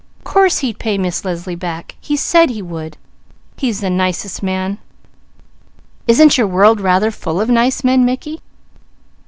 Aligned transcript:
Course 0.23 0.57
he'd 0.57 0.79
pay 0.79 0.97
Miss 0.97 1.23
Leslie 1.23 1.53
back. 1.53 1.93
He 2.01 2.15
said 2.17 2.49
he 2.49 2.63
would. 2.63 2.97
He's 3.55 3.81
the 3.81 3.89
nicest 3.91 4.41
man!" 4.41 4.79
"Isn't 6.07 6.39
your 6.39 6.47
world 6.47 6.81
rather 6.81 7.11
full 7.11 7.39
of 7.39 7.49
nice 7.49 7.83
men, 7.83 8.03
Mickey?" 8.03 8.41